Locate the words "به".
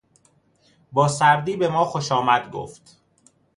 1.57-1.67